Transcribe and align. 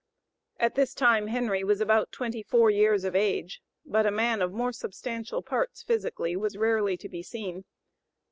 At 0.59 0.73
this 0.73 0.95
time 0.95 1.27
Henry 1.27 1.63
was 1.63 1.79
about 1.79 2.11
twenty 2.11 2.41
four 2.41 2.71
years 2.71 3.03
of 3.03 3.15
age, 3.15 3.61
but 3.85 4.07
a 4.07 4.09
man 4.09 4.41
of 4.41 4.51
more 4.51 4.71
substantial 4.71 5.43
parts 5.43 5.83
physically 5.83 6.35
was 6.35 6.57
rarely 6.57 6.97
to 6.97 7.07
be 7.07 7.21
seen. 7.21 7.65